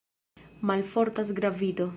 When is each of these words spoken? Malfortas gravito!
Malfortas 0.71 1.31
gravito! 1.41 1.89